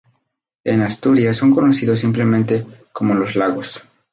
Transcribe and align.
En 0.63 0.81
Asturias 0.81 1.37
son 1.37 1.51
conocidos 1.53 1.99
simplemente 1.99 2.65
como 2.91 3.13
los 3.13 3.35
lagos. 3.35 3.83